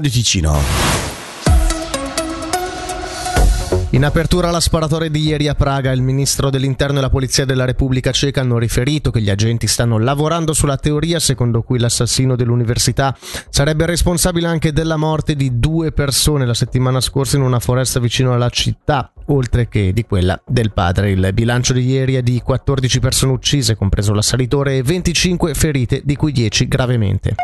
di 0.00 0.10
Ticino. 0.10 0.58
In 3.90 4.04
apertura 4.04 4.48
alla 4.48 4.58
sparatoria 4.58 5.08
di 5.08 5.20
ieri 5.20 5.46
a 5.46 5.54
Praga, 5.54 5.92
il 5.92 6.02
ministro 6.02 6.50
dell'Interno 6.50 6.98
e 6.98 7.00
la 7.00 7.08
Polizia 7.08 7.44
della 7.44 7.64
Repubblica 7.64 8.10
Ceca 8.10 8.40
hanno 8.40 8.58
riferito 8.58 9.12
che 9.12 9.20
gli 9.20 9.30
agenti 9.30 9.68
stanno 9.68 9.98
lavorando 9.98 10.52
sulla 10.52 10.78
teoria 10.78 11.20
secondo 11.20 11.62
cui 11.62 11.78
l'assassino 11.78 12.34
dell'università 12.34 13.16
sarebbe 13.50 13.86
responsabile 13.86 14.48
anche 14.48 14.72
della 14.72 14.96
morte 14.96 15.36
di 15.36 15.60
due 15.60 15.92
persone 15.92 16.44
la 16.44 16.54
settimana 16.54 17.00
scorsa 17.00 17.36
in 17.36 17.42
una 17.42 17.60
foresta 17.60 18.00
vicino 18.00 18.34
alla 18.34 18.50
città, 18.50 19.12
oltre 19.26 19.68
che 19.68 19.92
di 19.92 20.04
quella 20.04 20.42
del 20.44 20.72
padre. 20.72 21.12
Il 21.12 21.30
bilancio 21.32 21.72
di 21.72 21.86
ieri 21.86 22.16
è 22.16 22.22
di 22.22 22.40
14 22.42 22.98
persone 22.98 23.30
uccise, 23.30 23.76
compreso 23.76 24.12
l'assalitore, 24.12 24.78
e 24.78 24.82
25 24.82 25.54
ferite, 25.54 26.02
di 26.04 26.16
cui 26.16 26.32
10 26.32 26.66
gravemente. 26.66 27.36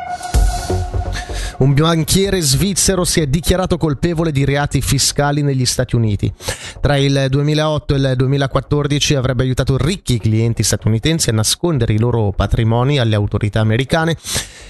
Un 1.61 1.75
banchiere 1.75 2.41
svizzero 2.41 3.05
si 3.05 3.21
è 3.21 3.27
dichiarato 3.27 3.77
colpevole 3.77 4.33
di 4.33 4.47
reati 4.47 4.81
fiscali 4.81 5.43
negli 5.43 5.67
Stati 5.67 5.95
Uniti. 5.95 6.33
Tra 6.81 6.97
il 6.97 7.27
2008 7.29 7.95
e 7.95 7.99
il 7.99 8.13
2014 8.17 9.15
avrebbe 9.15 9.43
aiutato 9.43 9.77
ricchi 9.77 10.19
clienti 10.19 10.63
statunitensi 10.63 11.29
a 11.29 11.35
nascondere 11.35 11.93
i 11.93 11.99
loro 11.99 12.33
patrimoni 12.33 12.99
alle 12.99 13.15
autorità 13.15 13.61
americane 13.61 14.17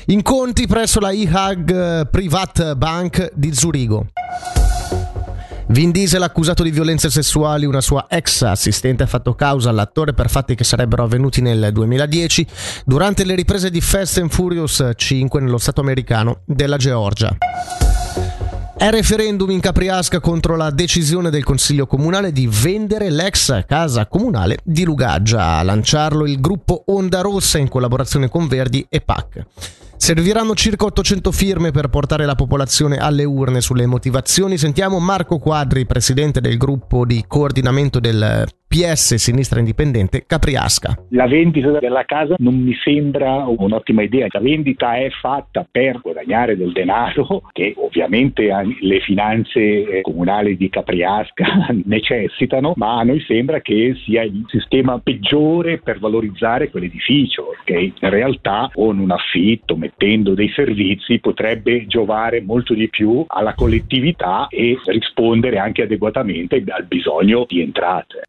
in 0.06 0.22
conti 0.22 0.66
presso 0.66 0.98
la 0.98 1.12
IHAG 1.12 2.08
Privat 2.10 2.74
Bank 2.74 3.30
di 3.34 3.54
Zurigo. 3.54 4.08
Vin 5.70 5.92
Diesel 5.92 6.22
accusato 6.24 6.64
di 6.64 6.72
violenze 6.72 7.10
sessuali, 7.10 7.64
una 7.64 7.80
sua 7.80 8.06
ex 8.08 8.42
assistente 8.42 9.04
ha 9.04 9.06
fatto 9.06 9.36
causa 9.36 9.70
all'attore 9.70 10.12
per 10.12 10.28
fatti 10.28 10.56
che 10.56 10.64
sarebbero 10.64 11.04
avvenuti 11.04 11.40
nel 11.40 11.70
2010 11.72 12.44
durante 12.84 13.24
le 13.24 13.36
riprese 13.36 13.70
di 13.70 13.80
Fast 13.80 14.18
and 14.18 14.30
Furious 14.32 14.90
5 14.96 15.40
nello 15.40 15.58
stato 15.58 15.80
americano 15.80 16.40
della 16.44 16.76
Georgia. 16.76 17.36
È 18.76 18.90
referendum 18.90 19.48
in 19.50 19.60
Capriasca 19.60 20.18
contro 20.18 20.56
la 20.56 20.70
decisione 20.70 21.30
del 21.30 21.44
Consiglio 21.44 21.86
Comunale 21.86 22.32
di 22.32 22.48
vendere 22.50 23.08
l'ex 23.08 23.64
casa 23.64 24.06
comunale 24.06 24.58
di 24.64 24.82
Lugaggia. 24.82 25.58
A 25.58 25.62
lanciarlo 25.62 26.26
il 26.26 26.40
gruppo 26.40 26.82
Onda 26.86 27.20
Rossa 27.20 27.58
in 27.58 27.68
collaborazione 27.68 28.28
con 28.28 28.48
Verdi 28.48 28.84
e 28.88 29.00
PAC. 29.02 29.46
Serviranno 30.02 30.54
circa 30.54 30.86
800 30.86 31.30
firme 31.30 31.72
per 31.72 31.88
portare 31.88 32.24
la 32.24 32.34
popolazione 32.34 32.96
alle 32.96 33.24
urne 33.24 33.60
sulle 33.60 33.84
motivazioni. 33.84 34.56
Sentiamo 34.56 34.98
Marco 34.98 35.38
Quadri, 35.38 35.84
presidente 35.84 36.40
del 36.40 36.56
gruppo 36.56 37.04
di 37.04 37.22
coordinamento 37.28 38.00
del 38.00 38.46
PS 38.70 39.16
Sinistra 39.16 39.58
Indipendente 39.58 40.22
Capriasca. 40.26 40.96
La 41.08 41.26
vendita 41.26 41.76
della 41.80 42.04
casa 42.04 42.36
non 42.38 42.54
mi 42.54 42.72
sembra 42.84 43.44
un'ottima 43.44 44.02
idea. 44.02 44.28
La 44.30 44.38
vendita 44.38 44.94
è 44.94 45.10
fatta 45.10 45.66
per 45.68 45.98
guadagnare 46.00 46.56
del 46.56 46.70
denaro 46.70 47.42
che 47.50 47.74
ovviamente 47.76 48.48
le 48.80 49.00
finanze 49.00 49.58
eh, 49.60 50.00
comunali 50.02 50.56
di 50.56 50.68
Capriasca 50.68 51.66
necessitano, 51.84 52.74
ma 52.76 53.00
a 53.00 53.02
noi 53.02 53.20
sembra 53.26 53.60
che 53.60 53.96
sia 54.04 54.22
il 54.22 54.44
sistema 54.46 55.00
peggiore 55.00 55.78
per 55.78 55.98
valorizzare 55.98 56.70
quell'edificio, 56.70 57.56
che 57.64 57.92
in 58.00 58.08
realtà 58.08 58.70
con 58.72 59.00
un 59.00 59.10
affitto, 59.10 59.74
mettendo 59.90 60.34
dei 60.34 60.50
servizi, 60.54 61.18
potrebbe 61.18 61.86
giovare 61.86 62.40
molto 62.40 62.74
di 62.74 62.88
più 62.88 63.24
alla 63.26 63.54
collettività 63.54 64.46
e 64.48 64.78
rispondere 64.84 65.58
anche 65.58 65.82
adeguatamente 65.82 66.62
al 66.68 66.84
bisogno 66.84 67.44
di 67.48 67.60
entrate. 67.60 68.22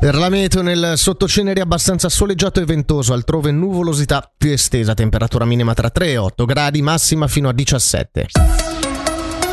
Per 0.00 0.14
la 0.14 0.30
meteo 0.30 0.62
nel 0.62 0.92
sottocenere 0.96 1.60
abbastanza 1.60 2.08
soleggiato 2.08 2.60
e 2.60 2.64
ventoso, 2.64 3.12
altrove 3.12 3.50
nuvolosità 3.52 4.28
più 4.36 4.50
estesa, 4.50 4.94
temperatura 4.94 5.44
minima 5.44 5.74
tra 5.74 5.90
3 5.90 6.08
e 6.08 6.16
8 6.16 6.44
gradi, 6.46 6.80
massima 6.80 7.26
fino 7.26 7.48
a 7.48 7.52
17. 7.52 8.69